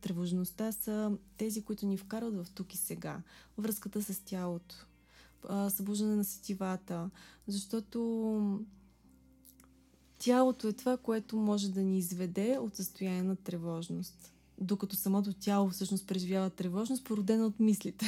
тревожността 0.00 0.72
са 0.72 1.12
тези, 1.36 1.62
които 1.62 1.86
ни 1.86 1.96
вкарват 1.96 2.46
в 2.46 2.50
тук 2.54 2.74
и 2.74 2.76
сега. 2.76 3.22
Връзката 3.58 4.02
с 4.02 4.20
тялото, 4.20 4.74
събуждане 5.68 6.16
на 6.16 6.24
сетивата, 6.24 7.10
защото 7.46 8.60
тялото 10.18 10.68
е 10.68 10.72
това, 10.72 10.96
което 10.96 11.36
може 11.36 11.70
да 11.70 11.82
ни 11.82 11.98
изведе 11.98 12.58
от 12.58 12.76
състояние 12.76 13.22
на 13.22 13.36
тревожност. 13.36 14.32
Докато 14.58 14.96
самото 14.96 15.32
тяло 15.32 15.70
всъщност 15.70 16.06
преживява 16.06 16.50
тревожност, 16.50 17.04
породена 17.04 17.46
от 17.46 17.60
мислите. 17.60 18.06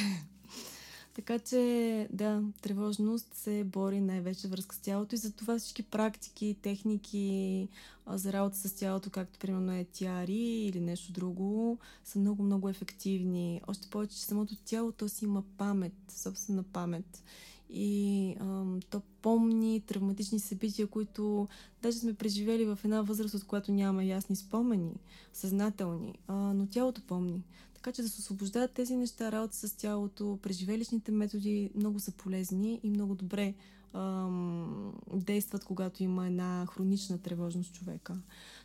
Така 1.15 1.39
че, 1.39 2.07
да, 2.11 2.41
тревожност 2.61 3.33
се 3.33 3.63
бори 3.63 4.01
най-вече 4.01 4.47
връзка 4.47 4.75
с 4.75 4.79
тялото 4.79 5.15
и 5.15 5.17
за 5.17 5.31
това 5.31 5.59
всички 5.59 5.83
практики, 5.83 6.55
техники 6.61 7.67
за 8.07 8.33
работа 8.33 8.57
с 8.57 8.75
тялото, 8.75 9.09
както 9.09 9.39
примерно 9.39 9.71
е 9.71 9.83
тиари 9.83 10.33
или 10.33 10.79
нещо 10.79 11.11
друго, 11.11 11.79
са 12.03 12.19
много-много 12.19 12.69
ефективни. 12.69 13.61
Още 13.67 13.89
повече, 13.89 14.15
че 14.15 14.25
самото 14.25 14.55
тяло 14.65 14.91
то 14.91 15.09
си 15.09 15.25
има 15.25 15.43
памет, 15.57 15.93
собствена 16.09 16.63
памет. 16.63 17.23
И 17.69 18.35
а, 18.39 18.65
то 18.89 19.01
помни 19.21 19.81
травматични 19.81 20.39
събития, 20.39 20.87
които 20.87 21.47
даже 21.81 21.97
сме 21.97 22.13
преживели 22.13 22.65
в 22.65 22.79
една 22.83 23.01
възраст, 23.01 23.33
от 23.33 23.43
която 23.43 23.71
няма 23.71 24.03
ясни 24.03 24.35
спомени, 24.35 24.93
съзнателни, 25.33 26.19
а, 26.27 26.33
но 26.33 26.67
тялото 26.67 27.01
помни. 27.01 27.43
Така 27.85 27.95
че 27.95 28.01
да 28.01 28.09
се 28.09 28.19
освобождават 28.19 28.71
тези 28.71 28.95
неща, 28.95 29.31
работа 29.31 29.55
с 29.55 29.77
тялото, 29.77 30.39
преживелищните 30.41 31.11
методи 31.11 31.69
много 31.75 31.99
са 31.99 32.11
полезни 32.11 32.79
и 32.83 32.89
много 32.89 33.15
добре 33.15 33.53
ам, 33.93 34.93
действат, 35.13 35.63
когато 35.63 36.03
има 36.03 36.27
една 36.27 36.65
хронична 36.65 37.17
тревожност 37.17 37.73
човека. 37.73 38.17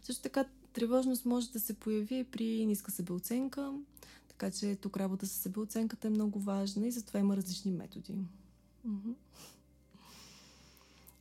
Също 0.03 0.23
така, 0.23 0.45
тревожност 0.73 1.25
може 1.25 1.51
да 1.51 1.61
се 1.61 1.75
появи 1.75 2.25
при 2.25 2.67
ниска 2.67 2.91
себеоценка, 2.91 3.73
така 4.29 4.51
че 4.51 4.77
тук 4.77 4.97
работа 4.97 5.27
с 5.27 5.33
себеоценката 5.33 6.07
е 6.07 6.11
много 6.11 6.41
важна 6.41 6.87
и 6.87 6.91
затова 6.91 7.21
има 7.21 7.37
различни 7.37 7.73
методи. 7.73 8.15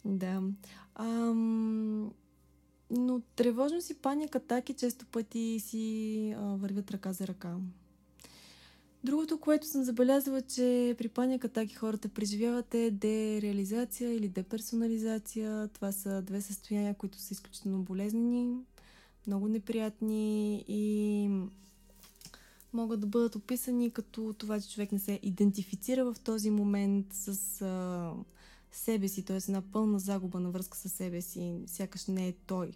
Да. 0.06 0.42
Ам, 0.96 2.12
но 2.92 3.22
тревожност 3.36 3.90
и 3.90 3.94
паника 3.94 4.38
атаки 4.38 4.74
често 4.74 5.06
пъти 5.06 5.60
си 5.60 6.36
а, 6.38 6.42
вървят 6.42 6.92
ръка 6.92 7.14
за 7.14 7.28
ръка. 7.28 7.58
Другото, 9.04 9.38
което 9.38 9.68
съм 9.68 9.84
забелязала, 9.84 10.42
че 10.42 10.96
при 10.98 11.08
паник 11.08 11.46
атаки 11.46 11.76
хората 11.76 12.10
преживяват 12.10 12.74
е 12.74 12.92
дереализация 12.92 14.14
или 14.14 14.28
деперсонализация. 14.28 15.68
Това 15.68 15.92
са 15.92 16.22
две 16.22 16.42
състояния, 16.42 16.94
които 16.94 17.18
са 17.18 17.34
изключително 17.34 17.84
болезнени, 17.84 18.58
много 19.28 19.48
неприятни 19.48 20.66
и 20.68 21.30
могат 22.74 23.00
да 23.00 23.08
бъдат 23.08 23.36
описани 23.36 23.92
като 23.92 24.36
това, 24.38 24.60
че 24.62 24.70
човек 24.70 24.92
не 24.92 25.00
се 25.00 25.20
идентифицира 25.24 26.06
в 26.06 26.16
този 26.24 26.50
момент 26.50 27.06
с 27.12 27.62
а, 27.62 28.14
себе 28.72 29.08
си, 29.08 29.24
т.е. 29.24 29.38
една 29.38 29.62
пълна 29.62 30.00
загуба 30.00 30.40
на 30.40 30.52
връзка 30.52 30.78
с 30.78 30.90
себе 30.90 31.22
си, 31.22 31.62
сякаш 31.68 32.06
не 32.06 32.28
е 32.28 32.34
той. 32.34 32.72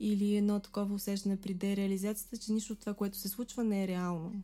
Или 0.00 0.36
едно 0.36 0.60
такова 0.60 0.94
усещане 0.94 1.36
при 1.36 1.54
дереализацията, 1.54 2.36
че 2.36 2.52
нищо 2.52 2.72
от 2.72 2.80
това, 2.80 2.94
което 2.94 3.16
се 3.16 3.28
случва, 3.28 3.64
не 3.64 3.84
е 3.84 3.88
реално. 3.88 4.42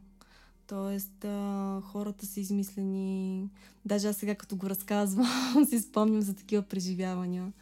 Тоест, 0.68 1.25
а, 1.25 1.80
хората 1.80 2.26
са 2.26 2.40
измислени. 2.40 3.48
Даже 3.84 4.08
аз 4.08 4.16
сега, 4.16 4.34
като 4.34 4.56
го 4.56 4.70
разказвам, 4.70 5.66
си 5.68 5.80
спомням 5.80 6.22
за 6.22 6.34
такива 6.34 6.62
преживявания, 6.62 7.52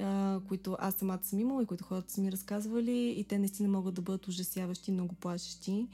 а, 0.00 0.40
които 0.48 0.76
аз 0.80 0.94
самата 0.94 1.20
съм 1.22 1.40
имала 1.40 1.62
и 1.62 1.66
които 1.66 1.84
хората 1.84 2.12
са 2.12 2.20
ми 2.20 2.32
разказвали. 2.32 3.14
И 3.18 3.24
те 3.24 3.38
наистина 3.38 3.68
могат 3.68 3.94
да 3.94 4.02
бъдат 4.02 4.28
ужасяващи, 4.28 4.92
много 4.92 5.14
плашещи. 5.14 5.86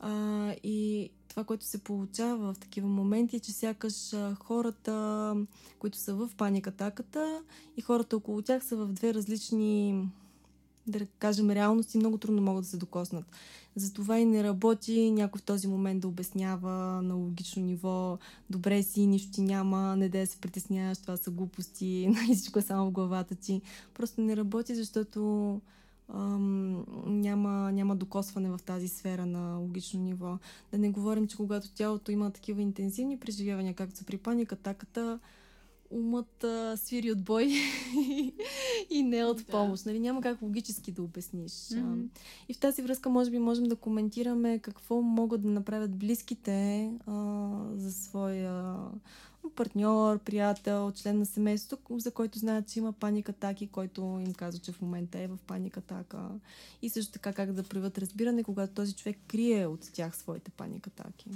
А, 0.00 0.52
и 0.62 1.10
това, 1.28 1.44
което 1.44 1.64
се 1.64 1.78
получава 1.78 2.52
в 2.52 2.58
такива 2.58 2.88
моменти, 2.88 3.36
е, 3.36 3.40
че 3.40 3.52
сякаш 3.52 4.14
хората, 4.44 5.36
които 5.78 5.98
са 5.98 6.14
в 6.14 6.30
паникатаката 6.36 7.42
и 7.76 7.80
хората 7.80 8.16
около 8.16 8.42
тях 8.42 8.64
са 8.64 8.76
в 8.76 8.92
две 8.92 9.14
различни 9.14 10.04
да 10.86 11.06
кажем, 11.06 11.50
реалности 11.50 11.98
много 11.98 12.18
трудно 12.18 12.42
могат 12.42 12.64
да 12.64 12.70
се 12.70 12.76
докоснат. 12.76 13.24
Затова 13.76 14.18
и 14.18 14.24
не 14.24 14.44
работи 14.44 15.10
някой 15.10 15.38
в 15.38 15.42
този 15.42 15.68
момент 15.68 16.00
да 16.00 16.08
обяснява 16.08 17.02
на 17.02 17.14
логично 17.14 17.62
ниво, 17.62 18.18
добре 18.50 18.82
си, 18.82 19.06
нищо 19.06 19.32
ти 19.32 19.42
няма, 19.42 19.96
не 19.96 20.08
да 20.08 20.26
се 20.26 20.40
притесняваш, 20.40 20.98
това 20.98 21.16
са 21.16 21.30
глупости, 21.30 22.08
нали, 22.14 22.34
всичко 22.34 22.58
е 22.58 22.62
само 22.62 22.86
в 22.86 22.92
главата 22.92 23.34
ти. 23.34 23.62
Просто 23.94 24.20
не 24.20 24.36
работи, 24.36 24.74
защото 24.74 25.20
ам, 26.14 26.84
няма, 27.06 27.72
няма 27.72 27.96
докосване 27.96 28.50
в 28.50 28.60
тази 28.66 28.88
сфера 28.88 29.26
на 29.26 29.56
логично 29.56 30.00
ниво. 30.00 30.38
Да 30.72 30.78
не 30.78 30.90
говорим, 30.90 31.26
че 31.26 31.36
когато 31.36 31.70
тялото 31.74 32.12
има 32.12 32.30
такива 32.30 32.62
интензивни 32.62 33.18
преживявания, 33.18 33.74
както 33.74 34.04
при 34.04 34.18
паникатаката, 34.18 35.18
умът 35.90 36.44
а, 36.44 36.76
свири 36.76 37.12
от 37.12 37.22
бой 37.22 37.44
и 38.90 39.02
не 39.02 39.24
от 39.24 39.36
да. 39.36 39.44
помощ. 39.44 39.86
Нали? 39.86 40.00
Няма 40.00 40.20
как 40.20 40.42
логически 40.42 40.92
да 40.92 41.02
обясниш. 41.02 41.52
Mm-hmm. 41.52 42.06
И 42.48 42.54
в 42.54 42.58
тази 42.58 42.82
връзка, 42.82 43.08
може 43.08 43.30
би, 43.30 43.38
можем 43.38 43.64
да 43.64 43.76
коментираме 43.76 44.58
какво 44.58 45.02
могат 45.02 45.42
да 45.42 45.48
направят 45.48 45.96
близките 45.96 46.90
а, 47.06 47.14
за 47.74 47.92
своя 47.92 48.76
партньор, 49.54 50.18
приятел, 50.18 50.92
член 50.92 51.18
на 51.18 51.26
семейството, 51.26 51.98
за 51.98 52.10
който 52.10 52.38
знаят, 52.38 52.68
че 52.68 52.78
има 52.78 52.92
паника 52.92 53.32
атаки, 53.32 53.66
който 53.66 54.00
им 54.26 54.34
казва, 54.34 54.60
че 54.60 54.72
в 54.72 54.82
момента 54.82 55.18
е 55.18 55.28
в 55.28 55.38
паника 55.46 55.80
атака. 55.80 56.28
И 56.82 56.88
също 56.88 57.12
така 57.12 57.32
как 57.32 57.52
да 57.52 57.62
проявят 57.62 57.98
разбиране, 57.98 58.44
когато 58.44 58.74
този 58.74 58.94
човек 58.94 59.16
крие 59.28 59.66
от 59.66 59.90
тях 59.92 60.16
своите 60.16 60.50
паника 60.50 60.90
атаки. 60.90 61.30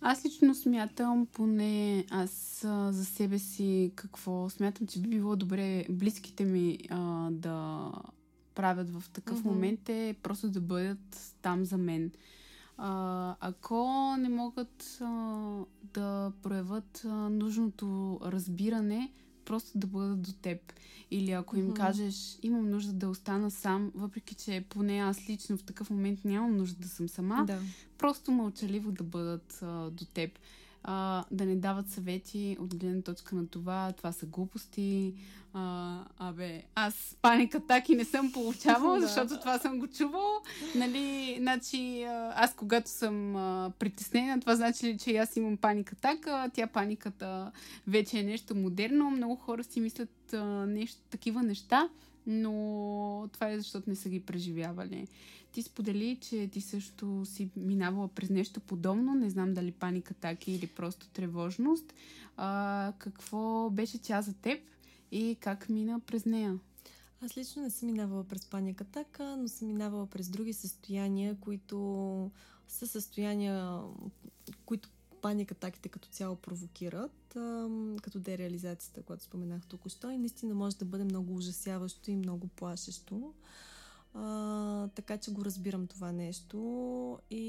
Аз 0.00 0.24
лично 0.24 0.54
смятам, 0.54 1.26
поне 1.26 2.04
аз 2.10 2.64
а, 2.64 2.92
за 2.92 3.04
себе 3.04 3.38
си 3.38 3.92
какво 3.94 4.50
смятам, 4.50 4.86
че 4.86 5.00
би 5.00 5.08
било 5.08 5.36
добре 5.36 5.86
близките 5.90 6.44
ми 6.44 6.78
а, 6.90 7.30
да 7.30 7.90
правят 8.54 8.90
в 8.90 9.10
такъв 9.10 9.38
mm-hmm. 9.38 9.44
момент 9.44 9.88
е 9.88 10.16
просто 10.22 10.48
да 10.48 10.60
бъдат 10.60 11.34
там 11.42 11.64
за 11.64 11.76
мен. 11.76 12.10
А, 12.76 13.36
ако 13.40 14.14
не 14.18 14.28
могат 14.28 14.98
а, 15.00 15.06
да 15.94 16.32
проявят 16.42 17.02
а, 17.04 17.08
нужното 17.08 18.20
разбиране, 18.22 19.12
просто 19.50 19.78
да 19.78 19.86
бъдат 19.86 20.22
до 20.22 20.32
теб. 20.32 20.72
Или 21.10 21.30
ако 21.30 21.56
им 21.56 21.70
mm-hmm. 21.70 21.76
кажеш, 21.76 22.38
имам 22.42 22.70
нужда 22.70 22.92
да 22.92 23.08
остана 23.08 23.50
сам, 23.50 23.92
въпреки 23.94 24.34
че 24.34 24.64
поне 24.68 24.98
аз 24.98 25.28
лично 25.28 25.56
в 25.56 25.62
такъв 25.62 25.90
момент 25.90 26.24
нямам 26.24 26.56
нужда 26.56 26.76
да 26.82 26.88
съм 26.88 27.08
сама, 27.08 27.44
да. 27.46 27.58
просто 27.98 28.30
мълчаливо 28.30 28.92
да 28.92 29.04
бъдат 29.04 29.58
а, 29.62 29.90
до 29.90 30.04
теб 30.04 30.38
а, 30.82 31.24
да 31.30 31.46
не 31.46 31.56
дават 31.56 31.88
съвети 31.88 32.56
от 32.60 32.76
гледна 32.76 33.02
точка 33.02 33.36
на 33.36 33.46
това, 33.46 33.92
това 33.92 34.12
са 34.12 34.26
глупости. 34.26 35.14
А, 35.52 35.98
абе, 36.18 36.62
аз 36.74 37.16
паник 37.22 37.54
атаки 37.54 37.94
не 37.94 38.04
съм 38.04 38.32
получавала, 38.32 39.00
защото 39.06 39.40
това 39.40 39.58
съм 39.58 39.78
го 39.78 39.86
чувала. 39.86 40.40
Нали, 40.74 41.36
значи, 41.40 42.02
аз 42.34 42.54
когато 42.54 42.90
съм 42.90 43.36
а, 43.36 43.72
притеснена, 43.78 44.40
това 44.40 44.56
значи 44.56 44.86
ли, 44.86 44.98
че 44.98 45.16
аз 45.16 45.36
имам 45.36 45.56
паник 45.56 45.92
атака, 45.92 46.50
тя 46.54 46.66
паниката 46.66 47.52
вече 47.86 48.18
е 48.18 48.22
нещо 48.22 48.54
модерно. 48.54 49.10
Много 49.10 49.36
хора 49.36 49.64
си 49.64 49.80
мислят 49.80 50.32
а, 50.32 50.44
нещо, 50.66 51.00
такива 51.10 51.42
неща, 51.42 51.88
но 52.26 53.28
това 53.32 53.50
е 53.50 53.58
защото 53.58 53.90
не 53.90 53.96
са 53.96 54.08
ги 54.08 54.20
преживявали. 54.20 55.06
Ти 55.52 55.62
сподели, 55.62 56.18
че 56.20 56.48
ти 56.52 56.60
също 56.60 57.22
си 57.24 57.50
минавала 57.56 58.08
през 58.08 58.30
нещо 58.30 58.60
подобно. 58.60 59.14
Не 59.14 59.30
знам 59.30 59.54
дали 59.54 59.72
паника 59.72 60.14
атаки 60.18 60.52
или 60.52 60.66
просто 60.66 61.08
тревожност. 61.08 61.94
А, 62.36 62.92
какво 62.98 63.70
беше 63.70 63.98
тя 63.98 64.22
за 64.22 64.32
теб 64.32 64.60
и 65.12 65.36
как 65.40 65.68
мина 65.68 66.00
през 66.00 66.24
нея? 66.24 66.58
Аз 67.22 67.36
лично 67.36 67.62
не 67.62 67.70
съм 67.70 67.86
минавала 67.86 68.24
през 68.24 68.46
паника 68.46 68.84
атака, 68.84 69.36
но 69.38 69.48
съм 69.48 69.68
минавала 69.68 70.06
през 70.06 70.28
други 70.28 70.52
състояния, 70.52 71.36
които 71.40 72.30
са 72.68 72.86
състояния, 72.86 73.80
които 74.66 74.88
паника 75.22 75.54
атаките 75.54 75.88
като 75.88 76.08
цяло 76.08 76.36
провокират, 76.36 77.36
като 78.02 78.18
дереализацията, 78.18 79.02
която 79.02 79.24
споменах 79.24 79.66
току-що 79.66 80.10
и 80.10 80.18
наистина 80.18 80.54
може 80.54 80.76
да 80.76 80.84
бъде 80.84 81.04
много 81.04 81.36
ужасяващо 81.36 82.10
и 82.10 82.16
много 82.16 82.46
плашещо. 82.46 83.32
А, 84.14 84.88
така 84.88 85.18
че 85.18 85.32
го 85.32 85.44
разбирам 85.44 85.86
това 85.86 86.12
нещо 86.12 86.58
и, 87.30 87.46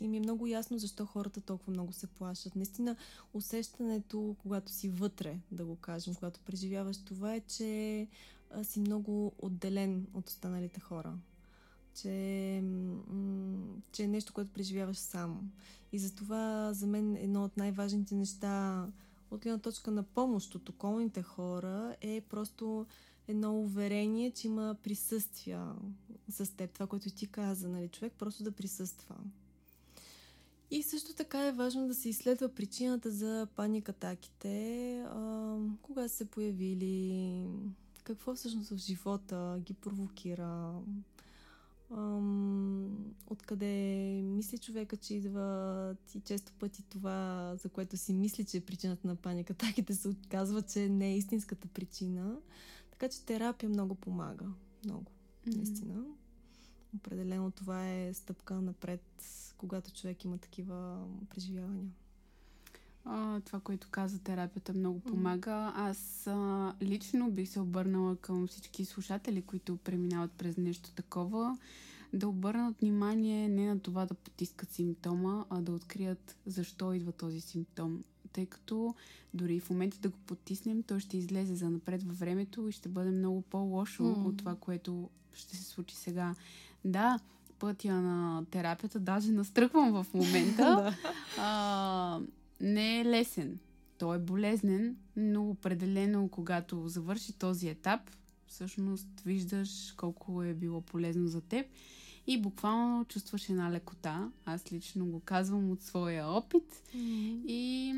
и 0.00 0.08
ми 0.08 0.16
е 0.16 0.20
много 0.20 0.46
ясно 0.46 0.78
защо 0.78 1.06
хората 1.06 1.40
толкова 1.40 1.72
много 1.72 1.92
се 1.92 2.06
плашат. 2.06 2.56
Наистина, 2.56 2.96
усещането, 3.34 4.36
когато 4.38 4.72
си 4.72 4.88
вътре, 4.88 5.38
да 5.50 5.64
го 5.64 5.76
кажем, 5.76 6.14
когато 6.14 6.40
преживяваш 6.40 7.04
това, 7.04 7.34
е, 7.34 7.40
че 7.40 8.08
а, 8.50 8.64
си 8.64 8.80
много 8.80 9.32
отделен 9.38 10.06
от 10.14 10.28
останалите 10.28 10.80
хора. 10.80 11.14
Че, 11.94 12.60
м- 12.64 13.76
че 13.92 14.02
е 14.02 14.08
нещо, 14.08 14.32
което 14.32 14.52
преживяваш 14.52 14.96
сам. 14.96 15.50
И 15.92 15.98
затова 15.98 16.72
за 16.72 16.86
мен 16.86 17.16
едно 17.16 17.44
от 17.44 17.56
най-важните 17.56 18.14
неща 18.14 18.86
от 19.30 19.42
гледна 19.42 19.58
точка 19.58 19.90
на 19.90 20.02
помощ 20.02 20.54
от 20.54 20.68
околните 20.68 21.22
хора 21.22 21.96
е 22.00 22.20
просто 22.20 22.86
едно 23.28 23.60
уверение, 23.60 24.30
че 24.30 24.46
има 24.46 24.76
присъствие 24.82 25.58
с 26.28 26.56
теб. 26.56 26.72
Това, 26.72 26.86
което 26.86 27.10
ти 27.10 27.26
каза, 27.26 27.68
нали? 27.68 27.88
Човек 27.88 28.12
просто 28.18 28.44
да 28.44 28.52
присъства. 28.52 29.16
И 30.70 30.82
също 30.82 31.14
така 31.14 31.46
е 31.46 31.52
важно 31.52 31.88
да 31.88 31.94
се 31.94 32.08
изследва 32.08 32.48
причината 32.48 33.10
за 33.10 33.46
паникатаките, 33.56 35.06
кога 35.82 36.08
са 36.08 36.16
се 36.16 36.24
появили, 36.24 37.46
какво 38.04 38.34
всъщност 38.34 38.70
в 38.70 38.76
живота 38.76 39.60
ги 39.60 39.74
провокира, 39.74 40.74
ам, 41.90 43.14
откъде 43.26 43.66
мисли 44.24 44.58
човека, 44.58 44.96
че 44.96 45.14
идва 45.14 45.96
и 46.14 46.20
често 46.20 46.52
пъти 46.52 46.82
това, 46.82 47.52
за 47.56 47.68
което 47.68 47.96
си 47.96 48.12
мисли, 48.12 48.44
че 48.44 48.56
е 48.56 48.60
причината 48.60 49.08
на 49.08 49.16
паникатаките, 49.16 49.94
се 49.94 50.08
оказва, 50.08 50.62
че 50.62 50.88
не 50.88 51.12
е 51.12 51.16
истинската 51.16 51.68
причина. 51.68 52.36
Така 53.04 53.12
че 53.12 53.24
терапия 53.24 53.68
много 53.68 53.94
помага. 53.94 54.44
Много. 54.84 55.04
Mm-hmm. 55.04 55.56
Наистина. 55.56 56.04
Определено 56.96 57.50
това 57.50 57.90
е 57.90 58.14
стъпка 58.14 58.54
напред, 58.54 59.02
когато 59.58 59.92
човек 59.92 60.24
има 60.24 60.38
такива 60.38 61.06
преживявания. 61.30 61.90
А, 63.04 63.40
това, 63.40 63.60
което 63.60 63.88
каза 63.90 64.18
терапията, 64.18 64.72
много 64.72 65.00
помага. 65.00 65.72
Аз 65.76 66.26
а, 66.26 66.72
лично 66.82 67.30
бих 67.30 67.48
се 67.48 67.60
обърнала 67.60 68.16
към 68.16 68.46
всички 68.46 68.84
слушатели, 68.84 69.42
които 69.42 69.76
преминават 69.76 70.32
през 70.32 70.56
нещо 70.56 70.92
такова, 70.92 71.58
да 72.12 72.28
обърнат 72.28 72.80
внимание 72.80 73.48
не 73.48 73.66
на 73.66 73.80
това 73.80 74.06
да 74.06 74.14
потискат 74.14 74.70
симптома, 74.70 75.44
а 75.50 75.60
да 75.60 75.72
открият 75.72 76.36
защо 76.46 76.92
идва 76.92 77.12
този 77.12 77.40
симптом. 77.40 78.04
Тъй 78.34 78.46
като 78.46 78.94
дори 79.34 79.60
в 79.60 79.70
момента 79.70 79.98
да 79.98 80.08
го 80.08 80.18
потиснем, 80.26 80.82
той 80.82 81.00
ще 81.00 81.16
излезе 81.16 81.54
за 81.54 81.70
напред 81.70 82.02
във 82.02 82.18
времето 82.18 82.68
и 82.68 82.72
ще 82.72 82.88
бъде 82.88 83.10
много 83.10 83.42
по-лошо 83.42 84.02
mm. 84.02 84.24
от 84.24 84.36
това, 84.36 84.54
което 84.54 85.10
ще 85.32 85.56
се 85.56 85.64
случи 85.64 85.96
сега. 85.96 86.34
Да, 86.84 87.18
пътя 87.58 87.92
на 87.92 88.44
терапията, 88.50 89.00
даже 89.00 89.32
настръхвам 89.32 90.04
в 90.04 90.14
момента. 90.14 90.96
а, 91.38 92.20
не 92.60 93.00
е 93.00 93.04
лесен. 93.04 93.58
Той 93.98 94.16
е 94.16 94.20
болезнен, 94.20 94.96
но 95.16 95.50
определено, 95.50 96.28
когато 96.28 96.88
завърши 96.88 97.32
този 97.32 97.68
етап, 97.68 98.00
всъщност 98.46 99.08
виждаш 99.24 99.94
колко 99.96 100.42
е 100.42 100.54
било 100.54 100.80
полезно 100.80 101.28
за 101.28 101.40
теб 101.40 101.66
и 102.26 102.40
буквално 102.40 103.04
чувстваш 103.04 103.48
една 103.48 103.72
лекота. 103.72 104.30
Аз 104.44 104.72
лично 104.72 105.06
го 105.06 105.20
казвам 105.20 105.70
от 105.70 105.82
своя 105.82 106.26
опит 106.26 106.82
mm-hmm. 106.96 107.46
и 107.46 107.94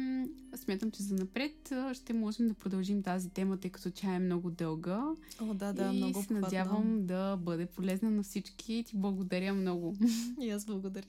смятам, 0.56 0.90
че 0.90 1.02
за 1.02 1.14
напред 1.14 1.72
ще 1.92 2.12
можем 2.12 2.48
да 2.48 2.54
продължим 2.54 3.02
тази 3.02 3.30
тема, 3.30 3.56
тъй 3.56 3.70
като 3.70 3.90
тя 3.90 4.14
е 4.14 4.18
много 4.18 4.50
дълга. 4.50 5.02
О, 5.40 5.54
да, 5.54 5.72
да, 5.72 5.90
и 5.92 5.96
много 5.96 6.22
се 6.22 6.34
надявам 6.34 7.06
да 7.06 7.36
бъде 7.36 7.66
полезна 7.66 8.10
на 8.10 8.22
всички. 8.22 8.84
Ти 8.86 8.96
благодаря 8.96 9.54
много. 9.54 9.96
И 10.40 10.50
аз 10.50 10.64
благодаря. 10.64 11.06